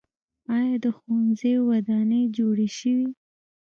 آیا 0.55 0.75
د 0.83 0.85
ښوونځیو 0.97 1.67
ودانۍ 1.71 2.23
جوړې 2.37 2.67
شوي؟ 2.77 3.07